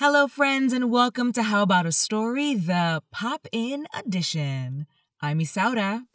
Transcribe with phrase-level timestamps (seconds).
[0.00, 4.86] Hello, friends, and welcome to How About a Story, the pop in edition.
[5.20, 6.06] I'm Isaura.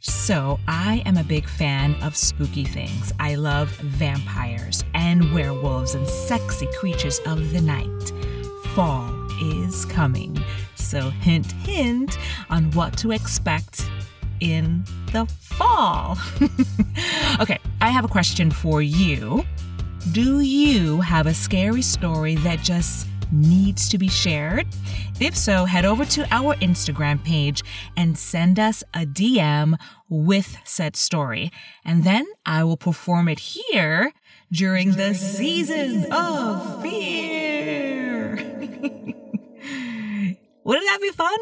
[0.00, 3.12] So, I am a big fan of spooky things.
[3.20, 8.12] I love vampires and werewolves and sexy creatures of the night.
[8.74, 9.12] Fall
[9.42, 10.42] is coming,
[10.74, 12.16] so hint, hint
[12.48, 13.86] on what to expect
[14.40, 16.16] in the fall.
[17.40, 19.44] okay, I have a question for you.
[20.12, 24.66] Do you have a scary story that just needs to be shared?
[25.20, 27.62] If so, head over to our Instagram page
[27.96, 29.76] and send us a DM
[30.08, 31.50] with said story.
[31.84, 34.12] And then I will perform it here
[34.52, 38.36] during the season of fear.
[40.64, 41.38] Wouldn't that be fun?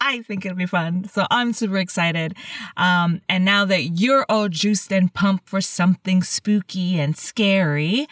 [0.00, 1.04] I think it'll be fun.
[1.04, 2.34] So I'm super excited.
[2.76, 8.06] Um, and now that you're all juiced and pumped for something spooky and scary,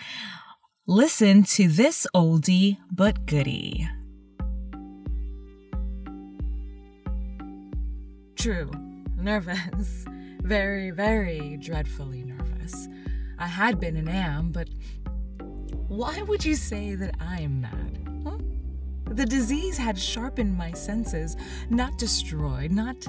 [0.87, 3.89] listen to this oldie but goodie.
[8.37, 8.71] True,
[9.17, 10.05] nervous.
[10.43, 12.89] Very, very dreadfully nervous.
[13.39, 14.69] I had been and am, but
[15.89, 17.78] why would you say that I am mad?
[19.19, 21.37] The disease had sharpened my senses,
[21.71, 23.05] not destroyed, not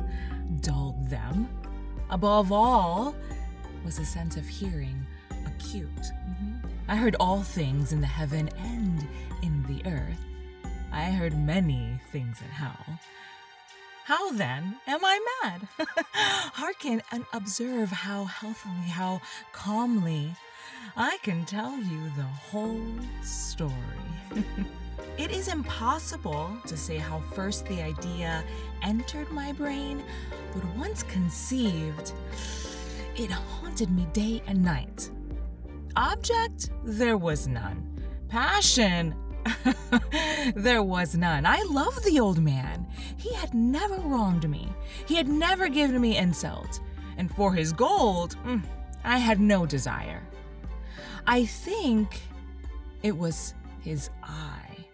[0.60, 1.48] dulled them.
[2.10, 3.16] Above all
[3.86, 5.06] was a sense of hearing,
[5.46, 5.86] acute.
[5.86, 6.68] Mm-hmm.
[6.88, 9.08] I heard all things in the heaven and
[9.44, 10.26] in the earth.
[10.92, 13.00] I heard many things in hell.
[14.06, 15.68] How then am I mad?
[16.56, 19.22] Hearken and observe how healthily, how
[19.54, 20.34] calmly
[20.98, 22.82] I can tell you the whole
[23.24, 23.74] story.
[25.18, 28.44] it is impossible to say how first the idea
[28.84, 30.04] entered my brain,
[30.54, 32.14] but once conceived,
[33.16, 35.10] it haunted me day and night.
[35.96, 37.86] Object, there was none.
[38.28, 39.16] Passion,
[40.56, 41.46] there was none.
[41.46, 42.88] I loved the old man.
[43.18, 44.70] He had never wronged me.
[45.08, 46.80] He had never given me insult.
[47.18, 48.64] And for his gold, mm,
[49.04, 50.22] I had no desire.
[51.30, 52.22] I think
[53.04, 54.88] it was his eye.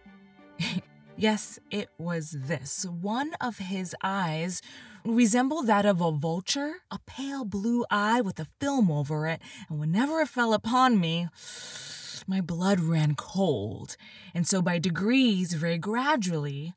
[1.15, 2.85] yes, it was this.
[2.85, 4.61] One of his eyes
[5.05, 9.79] resembled that of a vulture, a pale blue eye with a film over it, and
[9.79, 11.29] whenever it fell upon me,
[12.27, 13.95] my blood ran cold.
[14.33, 16.73] And so, by degrees, very gradually,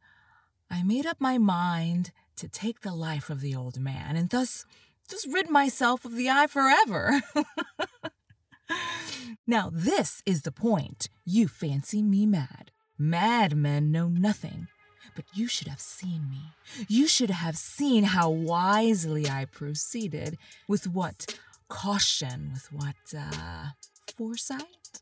[0.70, 4.64] I made up my mind to take the life of the old man and thus
[5.10, 7.22] just rid myself of the eye forever.
[9.46, 11.08] now, this is the point.
[11.24, 12.70] You fancy me mad.
[12.98, 14.68] Madmen know nothing.
[15.14, 16.52] But you should have seen me.
[16.86, 20.38] You should have seen how wisely I proceeded,
[20.68, 21.38] with what
[21.68, 23.70] caution, with what uh,
[24.16, 25.00] foresight,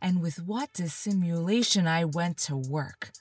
[0.00, 3.12] and with what dissimulation I went to work.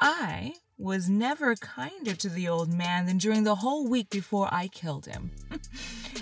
[0.00, 4.68] I was never kinder to the old man than during the whole week before I
[4.68, 5.32] killed him.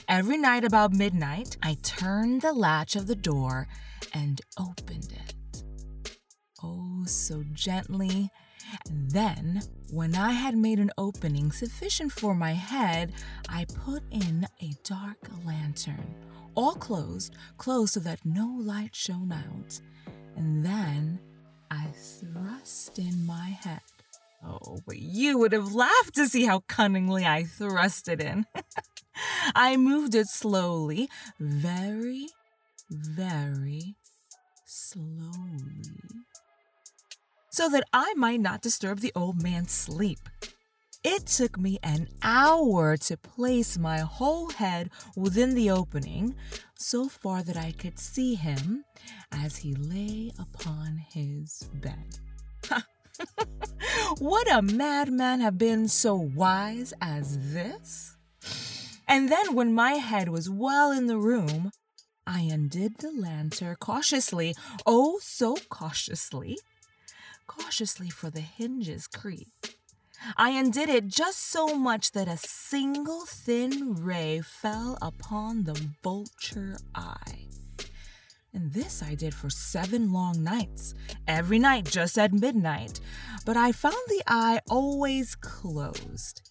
[0.09, 3.67] Every night about midnight, I turned the latch of the door
[4.15, 5.65] and opened it.
[6.63, 8.31] Oh, so gently.
[8.89, 13.13] Then, when I had made an opening sufficient for my head,
[13.49, 16.15] I put in a dark lantern,
[16.55, 19.81] all closed, closed so that no light shone out.
[20.37, 21.19] And then
[21.69, 21.87] I
[22.21, 23.81] thrust in my head.
[24.45, 28.47] Oh, but you would have laughed to see how cunningly I thrust it in.
[29.55, 32.29] I moved it slowly, very,
[32.91, 33.97] very
[34.65, 36.01] slowly,
[37.51, 40.29] so that I might not disturb the old man's sleep.
[41.05, 46.35] It took me an hour to place my whole head within the opening,
[46.77, 48.85] so far that I could see him
[49.31, 52.19] as he lay upon his bed.
[54.21, 58.17] Would a madman have been so wise as this?
[59.09, 61.71] And then, when my head was well in the room,
[62.27, 66.59] I undid the lantern cautiously, oh, so cautiously,
[67.47, 69.77] cautiously, for the hinges creaked.
[70.37, 76.79] I undid it just so much that a single thin ray fell upon the vulture
[76.95, 77.49] eye.
[78.53, 80.95] And this I did for seven long nights,
[81.29, 83.01] every night just at midnight.
[83.45, 86.46] But I found the eye always closed.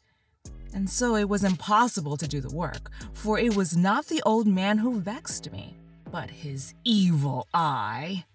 [0.76, 4.46] And so it was impossible to do the work, for it was not the old
[4.46, 5.78] man who vexed me,
[6.12, 8.26] but his evil eye.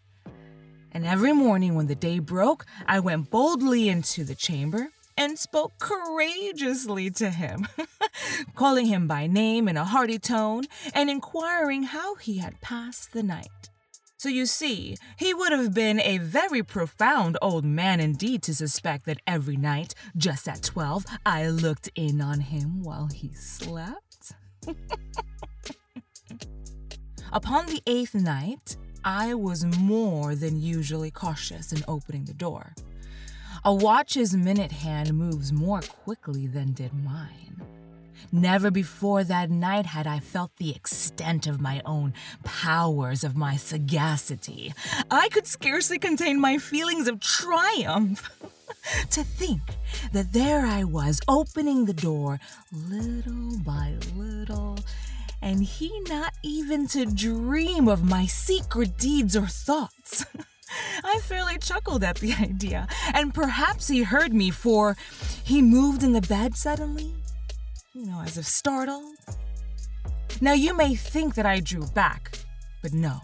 [0.91, 4.89] And every morning when the day broke, I went boldly into the chamber
[5.19, 7.69] and spoke courageously to him,
[8.55, 10.65] calling him by name in a hearty tone
[10.95, 13.69] and inquiring how he had passed the night.
[14.21, 19.07] So you see, he would have been a very profound old man indeed to suspect
[19.07, 24.33] that every night, just at 12, I looked in on him while he slept.
[27.33, 32.75] Upon the eighth night, I was more than usually cautious in opening the door.
[33.63, 37.61] A watch's minute hand moves more quickly than did mine.
[38.33, 43.57] Never before that night had I felt the extent of my own powers, of my
[43.57, 44.73] sagacity.
[45.11, 48.31] I could scarcely contain my feelings of triumph.
[49.11, 49.61] to think
[50.13, 52.41] that there I was opening the door
[52.73, 54.79] little by little,
[55.43, 60.25] and he not even to dream of my secret deeds or thoughts.
[61.05, 64.97] I fairly chuckled at the idea, and perhaps he heard me, for
[65.45, 67.15] he moved in the bed suddenly
[67.95, 69.17] you know, as if startled.
[70.41, 72.39] Now, you may think that I drew back,
[72.83, 73.19] but no.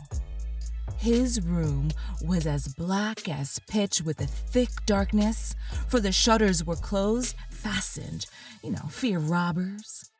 [0.98, 1.90] His room
[2.22, 5.54] was as black as pitch with a thick darkness,
[5.88, 8.26] for the shutters were closed, fastened,
[8.62, 10.10] you know, fear robbers.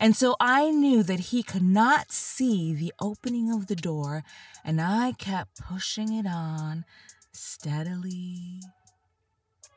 [0.00, 4.24] And so I knew that he could not see the opening of the door,
[4.64, 6.84] and I kept pushing it on
[7.32, 8.60] steadily,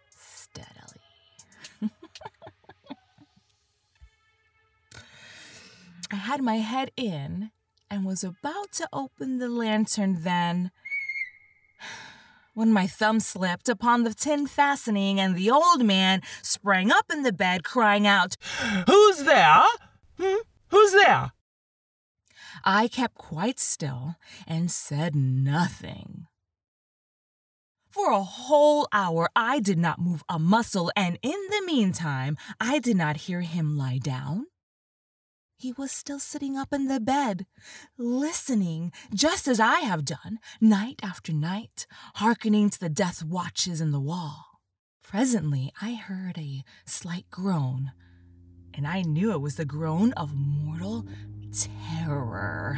[0.09, 1.01] steadily.
[6.11, 7.51] I had my head in
[7.89, 10.71] and was about to open the lantern then.
[12.53, 17.23] When my thumb slipped upon the tin fastening, and the old man sprang up in
[17.23, 18.37] the bed, crying out,
[18.87, 19.65] Who's there?
[20.19, 20.41] Hmm?
[20.69, 21.31] Who's there?
[22.63, 24.15] I kept quite still
[24.47, 26.27] and said nothing.
[27.89, 32.79] For a whole hour, I did not move a muscle, and in the meantime, I
[32.79, 34.47] did not hear him lie down
[35.57, 37.45] he was still sitting up in the bed,
[37.97, 43.91] listening, just as I have done, night after night, hearkening to the death watches in
[43.91, 44.59] the wall.
[45.01, 47.93] Presently, I heard a slight groan,
[48.75, 51.05] and I knew it was the groan of mortal
[51.51, 52.77] terror.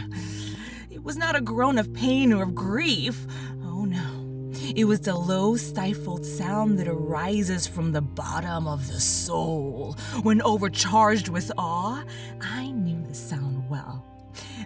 [0.91, 3.25] It was not a groan of pain or of grief.
[3.63, 4.51] Oh no.
[4.75, 9.95] It was the low, stifled sound that arises from the bottom of the soul.
[10.23, 12.03] When overcharged with awe,
[12.41, 14.03] I knew the sound well.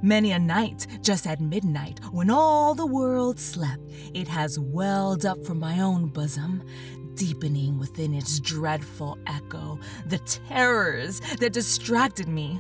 [0.02, 5.46] Many a night, just at midnight, when all the world slept, it has welled up
[5.46, 6.64] from my own bosom,
[7.22, 9.78] deepening within its dreadful echo
[10.08, 12.60] the terrors that distracted me.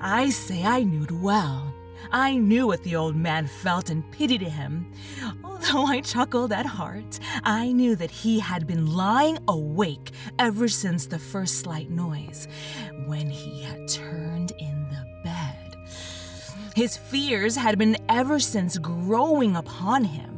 [0.00, 1.72] I say I knew it well.
[2.10, 4.90] I knew what the old man felt and pitied him.
[5.44, 10.10] Although I chuckled at heart, I knew that he had been lying awake
[10.40, 12.48] ever since the first slight noise,
[13.06, 15.76] when he had turned in the bed.
[16.74, 20.33] His fears had been ever since growing upon him.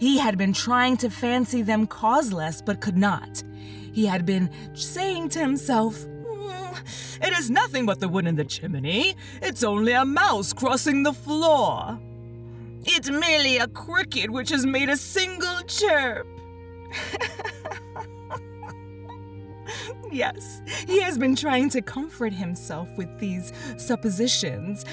[0.00, 3.42] He had been trying to fancy them causeless, but could not.
[3.92, 8.44] He had been saying to himself, mm, it is nothing but the wood in the
[8.44, 9.14] chimney.
[9.40, 12.00] It's only a mouse crossing the floor.
[12.84, 16.26] It's merely a cricket which has made a single chirp.
[20.10, 24.84] yes, he has been trying to comfort himself with these suppositions,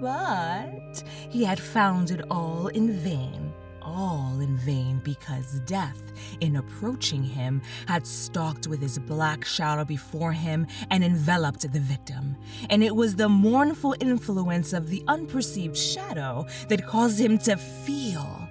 [0.00, 3.47] but he had found it all in vain
[3.88, 6.00] all in vain because death,
[6.40, 12.36] in approaching him, had stalked with his black shadow before him and enveloped the victim.
[12.70, 18.48] And it was the mournful influence of the unperceived shadow that caused him to feel,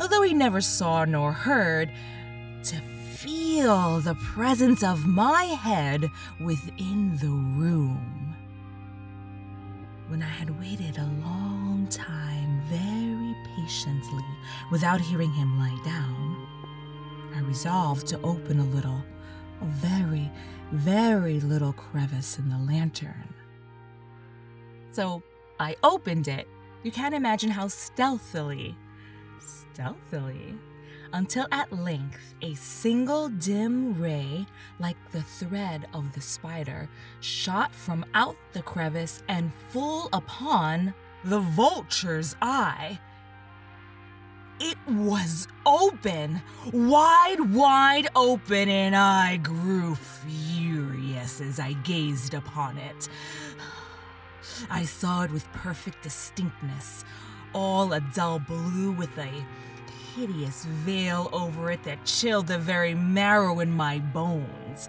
[0.00, 1.90] although he never saw nor heard,
[2.64, 2.76] to
[3.14, 6.08] feel the presence of my head
[6.40, 8.17] within the room.
[10.08, 14.24] When I had waited a long time, very patiently,
[14.70, 16.46] without hearing him lie down,
[17.34, 19.04] I resolved to open a little,
[19.60, 20.30] a very,
[20.72, 23.34] very little crevice in the lantern.
[24.92, 25.22] So
[25.60, 26.48] I opened it.
[26.84, 28.74] You can't imagine how stealthily,
[29.38, 30.54] stealthily,
[31.12, 34.46] until at length a single dim ray,
[34.78, 36.88] like the thread of the spider,
[37.20, 42.98] shot from out the crevice and full upon the vulture's eye.
[44.60, 53.08] It was open, wide, wide open, and I grew furious as I gazed upon it.
[54.70, 57.04] I saw it with perfect distinctness,
[57.54, 59.30] all a dull blue with a
[60.14, 64.88] hideous veil over it that chilled the very marrow in my bones.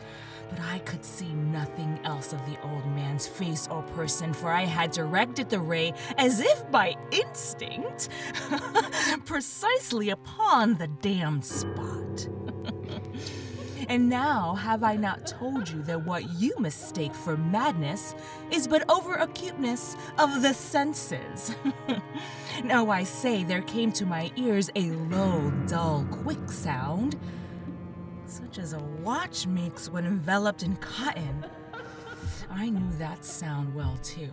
[0.49, 4.65] But I could see nothing else of the old man's face or person, for I
[4.65, 8.09] had directed the ray, as if by instinct,
[9.25, 12.27] precisely upon the damned spot.
[13.89, 18.15] and now have I not told you that what you mistake for madness
[18.51, 21.55] is but over acuteness of the senses?
[22.63, 27.19] now I say there came to my ears a low, dull, quick sound
[28.25, 31.45] such as a watch makes when enveloped in cotton.
[32.51, 34.31] I knew that sound well too.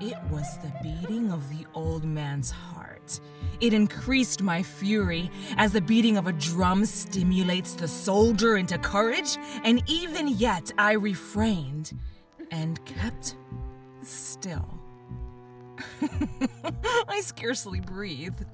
[0.00, 3.20] It was the beating of the old man's heart.
[3.62, 9.38] It increased my fury as the beating of a drum stimulates the soldier into courage,
[9.62, 11.96] and even yet I refrained
[12.50, 13.36] and kept
[14.02, 14.68] still.
[17.08, 18.44] I scarcely breathed.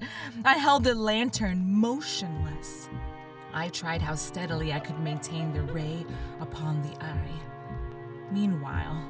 [0.45, 2.87] I held the lantern motionless.
[3.51, 6.05] I tried how steadily I could maintain the ray
[6.39, 7.41] upon the eye.
[8.31, 9.09] Meanwhile,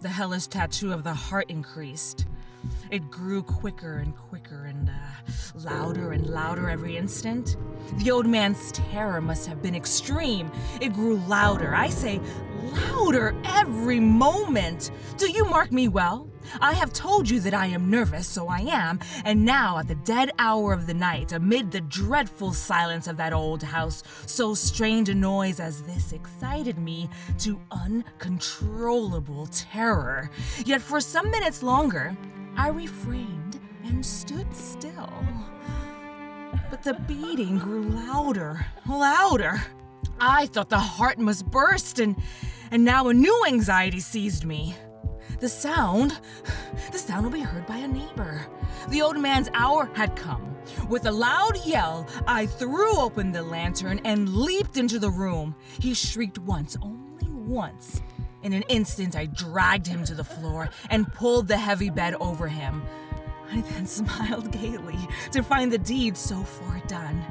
[0.00, 2.24] the hellish tattoo of the heart increased.
[2.90, 4.92] It grew quicker and quicker and uh,
[5.64, 7.56] louder and louder every instant.
[7.98, 10.50] The old man's terror must have been extreme.
[10.80, 12.20] It grew louder, I say,
[12.62, 14.90] louder every moment.
[15.16, 16.28] Do you mark me well?
[16.60, 19.94] I have told you that I am nervous, so I am, and now at the
[19.94, 25.08] dead hour of the night, amid the dreadful silence of that old house, so strange
[25.08, 30.30] a noise as this excited me to uncontrollable terror.
[30.64, 32.16] Yet for some minutes longer,
[32.56, 35.12] I refrained and stood still.
[36.70, 39.62] But the beating grew louder, louder.
[40.20, 42.16] I thought the heart must burst, and,
[42.70, 44.74] and now a new anxiety seized me.
[45.38, 46.18] The sound,
[46.92, 48.46] the sound will be heard by a neighbor.
[48.88, 50.56] The old man's hour had come.
[50.88, 55.54] With a loud yell, I threw open the lantern and leaped into the room.
[55.78, 58.00] He shrieked once, only once.
[58.42, 62.48] In an instant, I dragged him to the floor and pulled the heavy bed over
[62.48, 62.82] him.
[63.52, 64.98] I then smiled gaily
[65.32, 67.22] to find the deed so far done.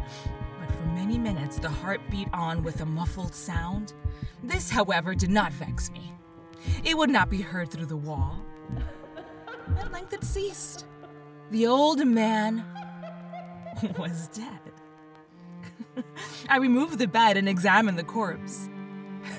[0.60, 3.94] But for many minutes, the heart beat on with a muffled sound.
[4.44, 6.14] This, however, did not vex me.
[6.84, 8.44] It would not be heard through the wall.
[9.80, 10.86] At length it ceased.
[11.52, 12.64] The old man
[13.98, 16.04] was dead.
[16.50, 18.70] I removed the bed and examined the corpse.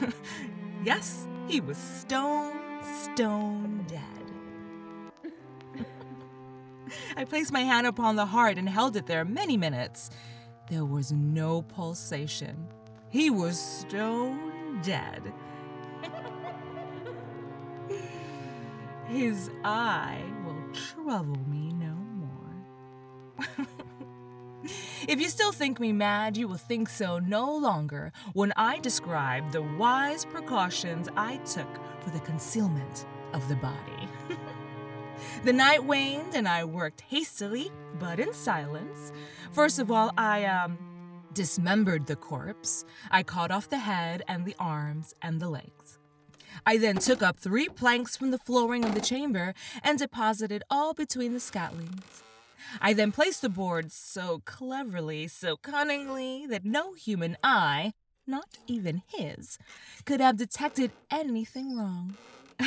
[0.84, 2.54] yes, he was stone,
[3.02, 4.02] stone dead.
[7.16, 10.10] I placed my hand upon the heart and held it there many minutes.
[10.70, 12.66] There was no pulsation.
[13.08, 15.32] He was stone dead.
[19.08, 23.66] His eye will trouble me no more.
[25.08, 29.52] if you still think me mad, you will think so no longer when I describe
[29.52, 34.08] the wise precautions I took for the concealment of the body.
[35.44, 37.70] the night waned and I worked hastily,
[38.00, 39.12] but in silence.
[39.52, 40.78] First of all, I, um,
[41.36, 42.86] dismembered the corpse.
[43.10, 45.98] I cut off the head and the arms and the legs.
[46.64, 50.94] I then took up three planks from the flooring of the chamber and deposited all
[50.94, 52.22] between the scantlings.
[52.80, 57.92] I then placed the boards so cleverly, so cunningly, that no human eye,
[58.26, 59.58] not even his,
[60.04, 62.16] could have detected anything wrong.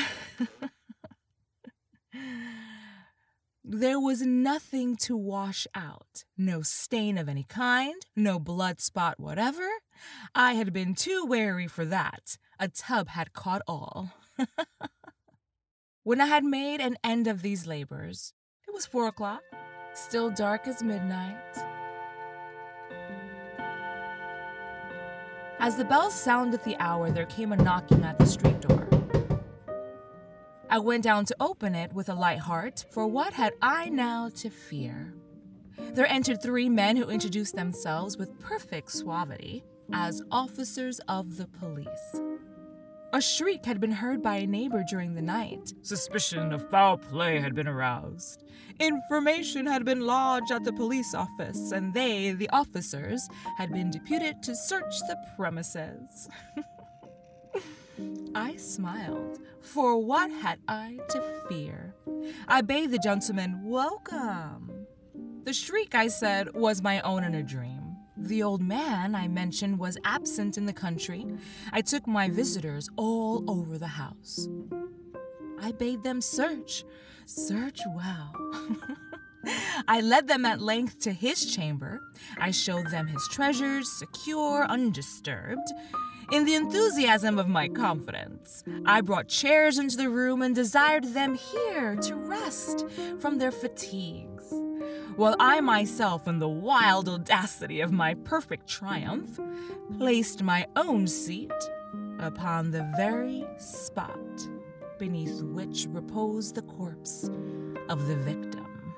[3.72, 9.68] There was nothing to wash out, no stain of any kind, no blood spot whatever.
[10.34, 12.40] I had been too wary for that.
[12.62, 14.12] A tub had caught all.
[16.04, 18.34] when I had made an end of these labors,
[18.68, 19.42] it was four o'clock,
[19.94, 21.38] still dark as midnight.
[25.60, 28.90] As the bell sounded the hour, there came a knocking at the street door.
[30.70, 34.30] I went down to open it with a light heart, for what had I now
[34.36, 35.14] to fear?
[35.94, 39.64] There entered three men who introduced themselves with perfect suavity
[39.94, 42.22] as officers of the police.
[43.12, 45.74] A shriek had been heard by a neighbor during the night.
[45.82, 48.44] Suspicion of foul play had been aroused.
[48.80, 54.44] Information had been lodged at the police office, and they, the officers, had been deputed
[54.44, 56.30] to search the premises.
[58.36, 61.96] I smiled, for what had I to fear?
[62.48, 64.86] I bade the gentleman welcome.
[65.46, 67.79] The shriek, I said, was my own in a dream.
[68.22, 71.26] The old man I mentioned was absent in the country.
[71.72, 74.48] I took my visitors all over the house.
[75.62, 76.84] I bade them search,
[77.26, 78.34] search well.
[79.88, 82.02] I led them at length to his chamber.
[82.40, 85.72] I showed them his treasures, secure, undisturbed.
[86.32, 91.36] In the enthusiasm of my confidence, I brought chairs into the room and desired them
[91.36, 92.86] here to rest
[93.20, 94.54] from their fatigues,
[95.20, 99.38] while I myself, in the wild audacity of my perfect triumph,
[99.98, 101.52] placed my own seat
[102.20, 104.18] upon the very spot
[104.98, 107.30] beneath which reposed the corpse
[107.90, 108.96] of the victim.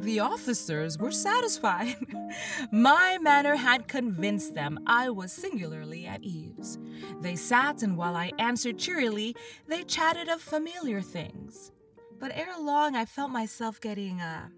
[0.00, 1.96] The officers were satisfied.
[2.70, 6.78] My manner had convinced them I was singularly at ease.
[7.22, 9.34] They sat, and while I answered cheerily,
[9.68, 11.72] they chatted of familiar things.
[12.18, 14.48] But ere long, I felt myself getting, uh,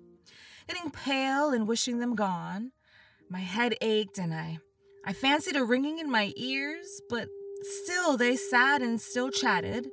[0.69, 2.73] getting pale and wishing them gone.
[3.29, 4.59] My head ached, and I,
[5.05, 7.29] I fancied a ringing in my ears, but
[7.63, 9.89] still they sat and still chatted.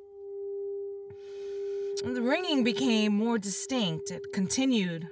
[2.03, 4.11] The ringing became more distinct.
[4.11, 5.07] It continued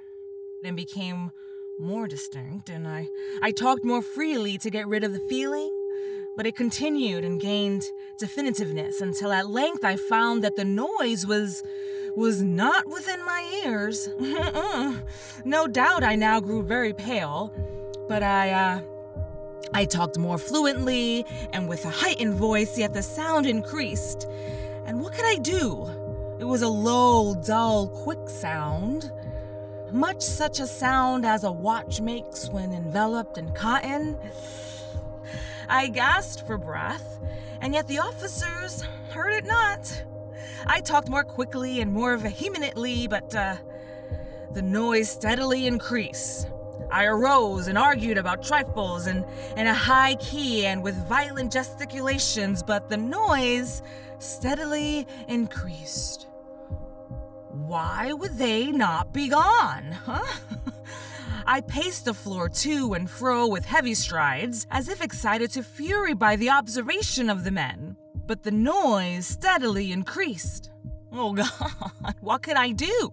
[0.63, 1.31] and became
[1.79, 3.07] more distinct, and I,
[3.41, 5.71] I talked more freely to get rid of the feeling,
[6.35, 7.83] but it continued and gained
[8.21, 11.63] definitiveness until at length I found that the noise was
[12.19, 14.09] was not within my ears.
[15.45, 17.53] no doubt I now grew very pale,
[18.09, 18.81] but I uh
[19.73, 24.27] I talked more fluently and with a heightened voice, yet the sound increased.
[24.85, 25.88] And what could I do?
[26.39, 29.11] It was a low, dull, quick sound
[29.91, 34.15] much such a sound as a watch makes when enveloped in cotton.
[35.67, 37.19] I gasped for breath,
[37.61, 40.03] and yet the officers heard it not.
[40.65, 43.58] I talked more quickly and more vehemently, but uh,
[44.53, 46.48] the noise steadily increased.
[46.91, 49.24] I arose and argued about trifles and
[49.56, 53.84] in a high key and with violent gesticulations, but the noise
[54.18, 56.27] steadily increased.
[57.51, 60.25] Why would they not be gone, huh?
[61.46, 66.13] I paced the floor to and fro with heavy strides, as if excited to fury
[66.13, 67.98] by the observation of the men.
[68.29, 70.69] But the noise steadily increased.
[71.12, 73.12] Oh God, what could I do?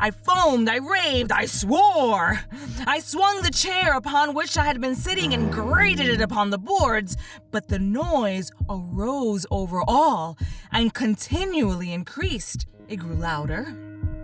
[0.00, 2.40] I foamed, I raved, I swore.
[2.84, 6.58] I swung the chair upon which I had been sitting and grated it upon the
[6.58, 7.16] boards,
[7.52, 10.36] but the noise arose over all
[10.72, 12.66] and continually increased.
[12.88, 13.72] It grew louder,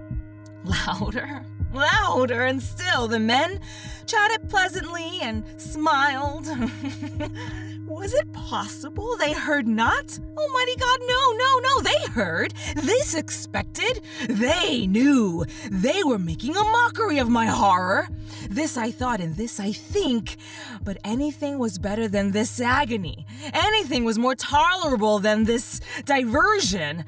[0.64, 3.60] louder, louder, and still the men
[4.06, 6.46] chatted pleasantly and smiled.
[7.86, 10.18] Was it possible they heard not?
[10.36, 12.54] Almighty God, no, no, no, they heard.
[12.76, 14.00] They suspected.
[14.28, 15.44] They knew.
[15.70, 18.08] They were making a mockery of my horror.
[18.48, 20.36] This I thought, and this I think.
[20.82, 23.26] But anything was better than this agony.
[23.52, 27.04] Anything was more tolerable than this diversion.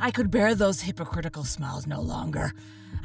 [0.00, 2.52] I could bear those hypocritical smiles no longer.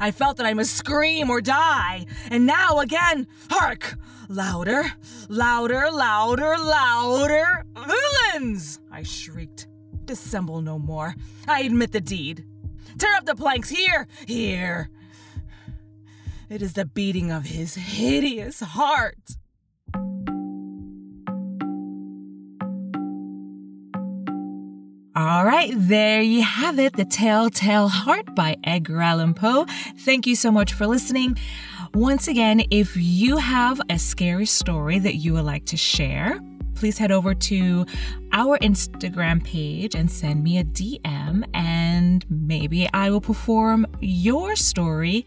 [0.00, 2.06] I felt that I must scream or die.
[2.30, 3.96] And now again, hark!
[4.28, 4.84] Louder,
[5.28, 7.64] louder, louder, louder!
[7.76, 8.80] Villains!
[8.90, 9.68] I shrieked.
[10.04, 11.14] Dissemble no more.
[11.46, 12.44] I admit the deed.
[12.98, 14.88] Tear up the planks here, here.
[16.48, 19.36] It is the beating of his hideous heart.
[25.16, 29.64] All right, there you have it The Telltale Heart by Edgar Allan Poe.
[29.98, 31.38] Thank you so much for listening.
[31.94, 36.40] Once again, if you have a scary story that you would like to share,
[36.74, 37.86] please head over to
[38.32, 45.24] our Instagram page and send me a DM, and maybe I will perform your story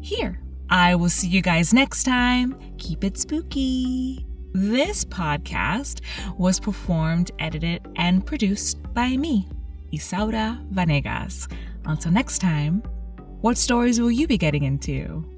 [0.00, 0.40] here.
[0.68, 2.58] I will see you guys next time.
[2.78, 4.27] Keep it spooky.
[4.54, 6.00] This podcast
[6.38, 9.46] was performed, edited, and produced by me,
[9.92, 11.52] Isaura Vanegas.
[11.84, 12.82] Until next time,
[13.40, 15.37] what stories will you be getting into?